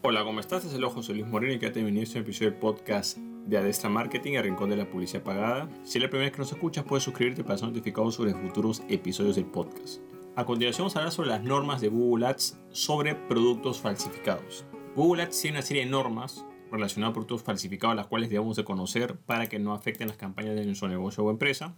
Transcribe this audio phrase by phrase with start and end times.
[0.00, 0.64] Hola, ¿cómo estás?
[0.64, 3.18] Es el ojo José Luis Moreno y que te bienvenido a este episodio del podcast
[3.18, 5.68] de Adestra Marketing, el rincón de la publicidad pagada.
[5.82, 8.80] Si es la primera vez que nos escuchas, puedes suscribirte para ser notificado sobre futuros
[8.88, 10.00] episodios del podcast.
[10.36, 14.64] A continuación vamos a hablar sobre las normas de Google Ads sobre productos falsificados.
[14.94, 18.62] Google Ads tiene una serie de normas relacionadas a productos falsificados, las cuales debemos de
[18.62, 21.74] conocer para que no afecten las campañas de nuestro negocio o empresa.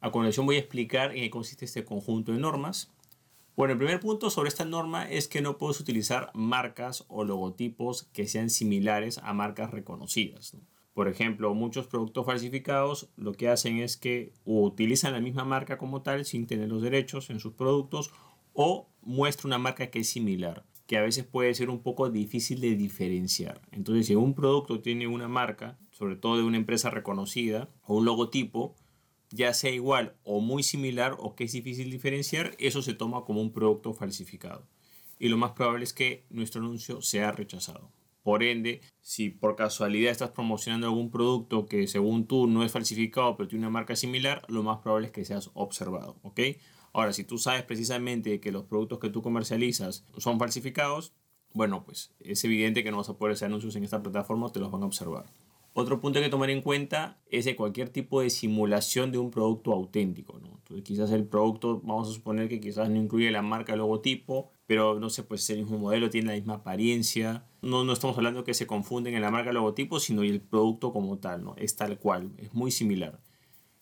[0.00, 2.92] A continuación voy a explicar en qué consiste este conjunto de normas
[3.56, 8.02] bueno, el primer punto sobre esta norma es que no puedes utilizar marcas o logotipos
[8.12, 10.56] que sean similares a marcas reconocidas.
[10.92, 16.02] Por ejemplo, muchos productos falsificados lo que hacen es que utilizan la misma marca como
[16.02, 18.10] tal sin tener los derechos en sus productos
[18.52, 22.60] o muestra una marca que es similar, que a veces puede ser un poco difícil
[22.60, 23.60] de diferenciar.
[23.72, 28.04] Entonces, si un producto tiene una marca, sobre todo de una empresa reconocida o un
[28.04, 28.76] logotipo,
[29.34, 33.42] ya sea igual o muy similar o que es difícil diferenciar, eso se toma como
[33.42, 34.66] un producto falsificado.
[35.18, 37.90] Y lo más probable es que nuestro anuncio sea rechazado.
[38.22, 43.36] Por ende, si por casualidad estás promocionando algún producto que según tú no es falsificado
[43.36, 46.16] pero tiene una marca similar, lo más probable es que seas observado.
[46.22, 46.40] ¿ok?
[46.92, 51.12] Ahora, si tú sabes precisamente que los productos que tú comercializas son falsificados,
[51.52, 54.60] bueno, pues es evidente que no vas a poder hacer anuncios en esta plataforma, te
[54.60, 55.26] los van a observar.
[55.76, 59.72] Otro punto que tomar en cuenta es de cualquier tipo de simulación de un producto
[59.72, 60.38] auténtico.
[60.38, 60.46] ¿no?
[60.58, 65.00] Entonces, quizás el producto, vamos a suponer que quizás no incluye la marca logotipo, pero
[65.00, 67.44] no sé, pues es el mismo modelo, tiene la misma apariencia.
[67.60, 71.18] No, no estamos hablando que se confunden en la marca logotipo, sino el producto como
[71.18, 71.56] tal, ¿no?
[71.58, 73.20] Es tal cual, es muy similar.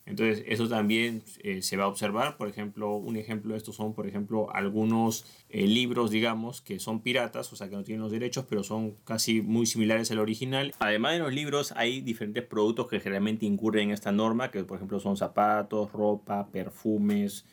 [0.05, 2.35] Entonces, eso también eh, se va a observar.
[2.35, 7.01] Por ejemplo, un ejemplo de esto son, por ejemplo, algunos eh, libros, digamos, que son
[7.01, 10.73] piratas, o sea, que no tienen los derechos, pero son casi muy similares al original.
[10.79, 14.77] Además de los libros, hay diferentes productos que generalmente incurren en esta norma, que por
[14.77, 17.45] ejemplo son zapatos, ropa, perfumes,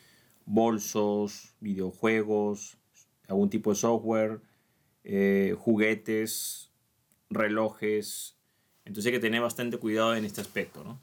[0.45, 2.77] bolsos, videojuegos,
[3.27, 4.41] algún tipo de software,
[5.05, 6.71] eh, juguetes,
[7.29, 8.37] relojes.
[8.83, 10.99] Entonces hay que tener bastante cuidado en este aspecto, ¿no?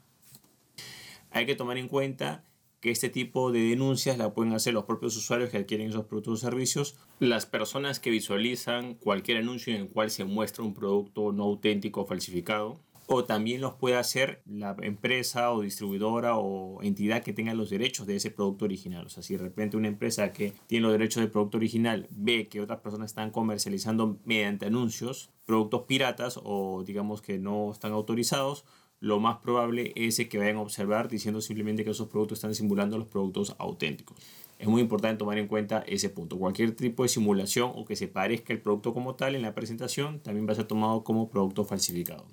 [1.31, 2.43] Hay que tomar en cuenta
[2.79, 6.33] que este tipo de denuncias la pueden hacer los propios usuarios que adquieren esos productos
[6.33, 11.31] o servicios, las personas que visualizan cualquier anuncio en el cual se muestra un producto
[11.33, 12.79] no auténtico o falsificado,
[13.11, 18.05] o también los puede hacer la empresa o distribuidora o entidad que tenga los derechos
[18.05, 19.07] de ese producto original.
[19.07, 22.47] O sea, si de repente una empresa que tiene los derechos del producto original ve
[22.47, 28.63] que otras personas están comercializando mediante anuncios productos piratas o digamos que no están autorizados,
[28.99, 32.97] lo más probable es que vayan a observar diciendo simplemente que esos productos están simulando
[32.97, 34.17] los productos auténticos.
[34.57, 36.37] Es muy importante tomar en cuenta ese punto.
[36.37, 40.19] Cualquier tipo de simulación o que se parezca el producto como tal en la presentación
[40.19, 42.25] también va a ser tomado como producto falsificado.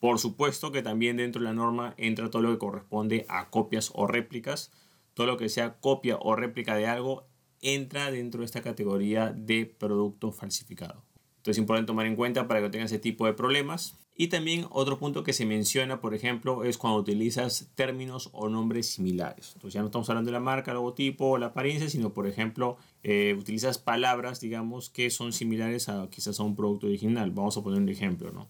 [0.00, 3.90] Por supuesto que también dentro de la norma entra todo lo que corresponde a copias
[3.94, 4.70] o réplicas.
[5.12, 7.26] Todo lo que sea copia o réplica de algo
[7.60, 11.04] entra dentro de esta categoría de producto falsificado.
[11.38, 13.98] Entonces es importante tomar en cuenta para que no tengan ese tipo de problemas.
[14.20, 18.90] Y también otro punto que se menciona, por ejemplo, es cuando utilizas términos o nombres
[18.90, 19.52] similares.
[19.54, 22.78] Entonces ya no estamos hablando de la marca, logotipo o la apariencia, sino por ejemplo,
[23.04, 27.30] eh, utilizas palabras, digamos, que son similares a quizás a un producto original.
[27.30, 28.48] Vamos a poner un ejemplo, ¿no?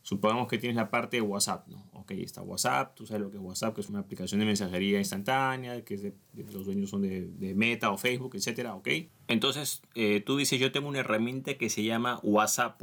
[0.00, 1.84] Supongamos que tienes la parte de WhatsApp, ¿no?
[1.92, 4.98] Ok, está WhatsApp, tú sabes lo que es WhatsApp, que es una aplicación de mensajería
[4.98, 6.14] instantánea, que es de,
[6.50, 8.88] los dueños son de, de, Meta o Facebook, etcétera, ok.
[9.28, 12.80] Entonces, eh, tú dices, yo tengo una herramienta que se llama WhatsApp,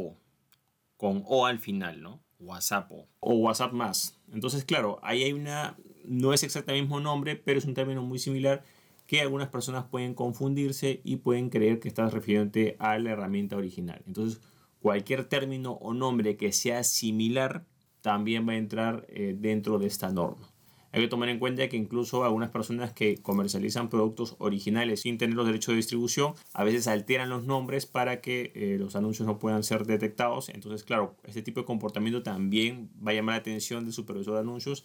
[0.98, 2.27] con O al final, ¿no?
[2.40, 4.20] WhatsApp o WhatsApp más.
[4.32, 8.02] Entonces, claro, ahí hay una, no es exactamente el mismo nombre, pero es un término
[8.02, 8.64] muy similar
[9.08, 14.02] que algunas personas pueden confundirse y pueden creer que estás refiriéndote a la herramienta original.
[14.06, 14.42] Entonces,
[14.82, 17.66] cualquier término o nombre que sea similar
[18.02, 20.50] también va a entrar eh, dentro de esta norma.
[20.92, 25.36] Hay que tomar en cuenta que incluso algunas personas que comercializan productos originales sin tener
[25.36, 29.38] los derechos de distribución, a veces alteran los nombres para que eh, los anuncios no
[29.38, 30.50] puedan ser detectados.
[30.50, 34.40] Entonces, claro, este tipo de comportamiento también va a llamar la atención del supervisor de
[34.40, 34.84] anuncios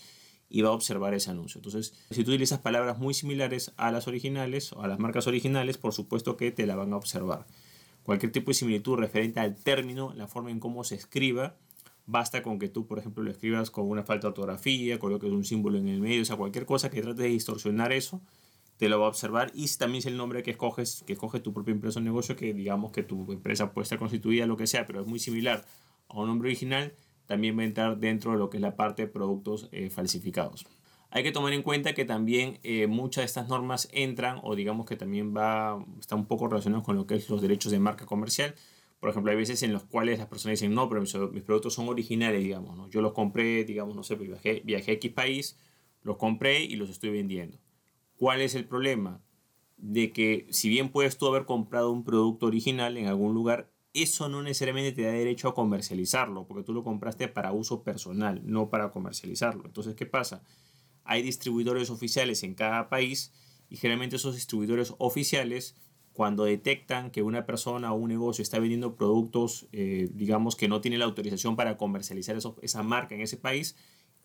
[0.49, 1.59] y va a observar ese anuncio.
[1.59, 5.79] Entonces, si tú utilizas palabras muy similares a las originales o a las marcas originales,
[5.79, 7.47] por supuesto que te la van a observar.
[8.03, 11.55] Cualquier tipo de similitud referente al término, la forma en cómo se escriba,
[12.07, 15.45] basta con que tú, por ejemplo, lo escribas con una falta de ortografía, coloques un
[15.45, 18.21] símbolo en el medio, o sea, cualquier cosa que trate de distorsionar eso,
[18.77, 19.51] te lo va a observar.
[19.54, 22.53] Y también es el nombre que escoges, que escoge tu propia empresa o negocio, que
[22.54, 25.65] digamos que tu empresa puede estar constituida, lo que sea, pero es muy similar
[26.09, 26.95] a un nombre original,
[27.27, 30.66] también va a entrar dentro de lo que es la parte de productos eh, falsificados.
[31.10, 34.87] Hay que tomar en cuenta que también eh, muchas de estas normas entran o digamos
[34.87, 38.07] que también va, está un poco relacionado con lo que es los derechos de marca
[38.07, 38.55] comercial.
[39.03, 41.89] Por ejemplo, hay veces en los cuales las personas dicen, no, pero mis, productos son
[41.89, 42.89] originales, digamos, ¿no?
[42.89, 45.59] Yo los compré, digamos, no sé, pues, viajé, viajé a X país,
[46.03, 47.59] los compré y los estoy vendiendo.
[48.16, 49.21] ¿Cuál es el problema?
[49.77, 54.28] De que si bien puedes tú haber comprado un producto original en algún lugar, eso
[54.28, 58.71] no necesariamente te da derecho a comercializarlo, porque tú lo compraste para uso personal, no
[58.71, 59.65] para comercializarlo.
[59.66, 60.45] Entonces, ¿qué pasa?
[61.03, 63.33] Hay distribuidores oficiales en cada país
[63.69, 65.75] y generalmente esos distribuidores oficiales,
[66.12, 70.80] cuando detectan que una persona o un negocio está vendiendo productos, eh, digamos, que no
[70.80, 73.76] tiene la autorización para comercializar esa marca en ese país,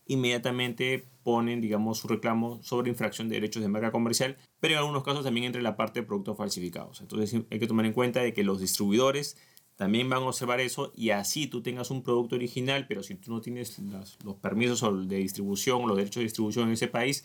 [0.07, 5.03] inmediatamente ponen, digamos, su reclamo sobre infracción de derechos de marca comercial, pero en algunos
[5.03, 7.01] casos también entre la parte de productos falsificados.
[7.01, 9.37] Entonces hay que tomar en cuenta de que los distribuidores
[9.75, 13.31] también van a observar eso y así tú tengas un producto original, pero si tú
[13.31, 13.77] no tienes
[14.23, 17.23] los permisos de distribución o los derechos de distribución en ese país,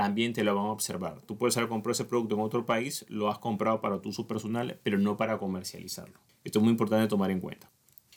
[0.00, 1.20] también te lo van a observar.
[1.26, 4.26] Tú puedes haber comprado ese producto en otro país, lo has comprado para tu uso
[4.26, 6.18] personal, pero no para comercializarlo.
[6.42, 7.70] Esto es muy importante tomar en cuenta.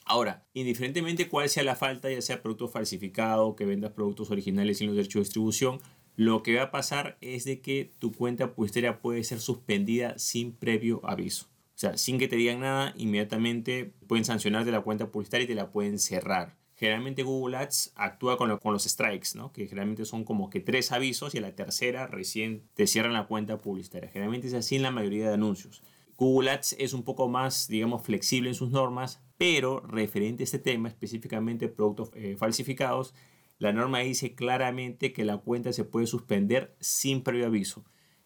[0.05, 4.87] Ahora, indiferentemente cuál sea la falta, ya sea producto falsificado, que vendas productos originales sin
[4.87, 5.81] los derechos de distribución,
[6.15, 10.53] lo que va a pasar es de que tu cuenta publicitaria puede ser suspendida sin
[10.53, 11.47] previo aviso.
[11.75, 15.55] O sea, sin que te digan nada, inmediatamente pueden sancionarte la cuenta publicitaria y te
[15.55, 16.55] la pueden cerrar.
[16.75, 19.51] Generalmente Google Ads actúa con, con los strikes, ¿no?
[19.51, 23.27] que generalmente son como que tres avisos y a la tercera recién te cierran la
[23.27, 24.09] cuenta publicitaria.
[24.09, 25.83] Generalmente es así en la mayoría de anuncios.
[26.17, 30.59] Google Ads es un poco más, digamos, flexible en sus normas, pero referente a este
[30.59, 33.13] tema, específicamente productos eh, falsificados,
[33.59, 37.85] la norma dice claramente que la cuenta se puede suspender sin previo aviso,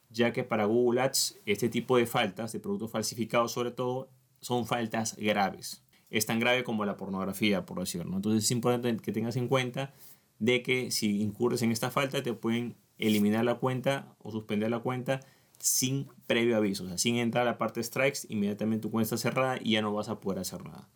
[0.09, 4.09] ya que para Google Ads este tipo de faltas, de productos falsificados sobre todo,
[4.39, 5.83] son faltas graves.
[6.09, 8.15] Es tan grave como la pornografía, por decirlo.
[8.15, 9.93] Entonces es importante que tengas en cuenta
[10.39, 14.79] de que si incurres en esta falta te pueden eliminar la cuenta o suspender la
[14.79, 15.19] cuenta
[15.59, 19.15] sin previo aviso, o sea, sin entrar a la parte de strikes, inmediatamente tu cuenta
[19.15, 20.87] está cerrada y ya no vas a poder hacer nada.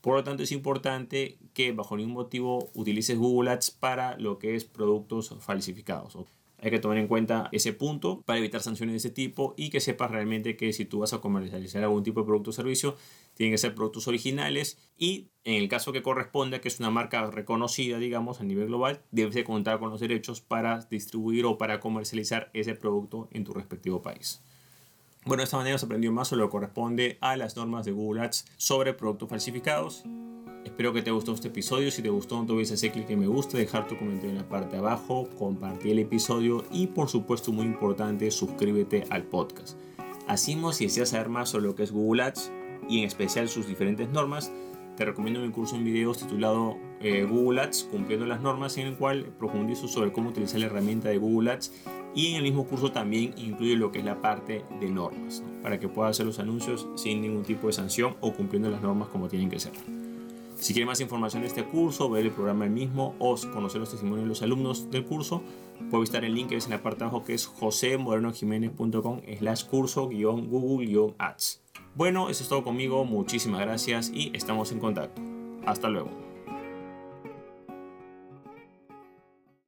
[0.00, 4.56] Por lo tanto, es importante que bajo ningún motivo utilices Google Ads para lo que
[4.56, 6.16] es productos falsificados.
[6.62, 9.80] Hay que tomar en cuenta ese punto para evitar sanciones de ese tipo y que
[9.80, 12.96] sepas realmente que si tú vas a comercializar algún tipo de producto o servicio,
[13.34, 17.30] tienen que ser productos originales y en el caso que corresponda, que es una marca
[17.30, 21.80] reconocida, digamos, a nivel global, debes de contar con los derechos para distribuir o para
[21.80, 24.42] comercializar ese producto en tu respectivo país.
[25.24, 27.92] Bueno, de esta manera se aprendió más sobre lo que corresponde a las normas de
[27.92, 30.04] Google Ads sobre productos falsificados.
[30.64, 31.90] Espero que te gustó este episodio.
[31.90, 34.36] Si te gustó, no te olvides hacer clic en me gusta, dejar tu comentario en
[34.36, 39.78] la parte de abajo, compartir el episodio y, por supuesto, muy importante, suscríbete al podcast.
[40.26, 42.52] Así, si deseas saber más sobre lo que es Google Ads
[42.88, 44.52] y en especial sus diferentes normas,
[44.96, 48.96] te recomiendo mi curso en videos titulado eh, Google Ads cumpliendo las normas, en el
[48.96, 51.72] cual profundizo sobre cómo utilizar la herramienta de Google Ads
[52.14, 55.80] y en el mismo curso también incluye lo que es la parte de normas, para
[55.80, 59.28] que puedas hacer los anuncios sin ningún tipo de sanción o cumpliendo las normas como
[59.28, 59.72] tienen que ser.
[60.60, 63.90] Si quieres más información de este curso, ver el programa el mismo o conocer los
[63.90, 65.42] testimonios de los alumnos del curso,
[65.90, 69.64] puedes visitar el link que ves en la parte de abajo que es josemorenojiménez.com slash
[69.64, 71.62] curso-google-ads.
[71.94, 75.22] Bueno, eso es todo conmigo, muchísimas gracias y estamos en contacto.
[75.64, 76.29] Hasta luego.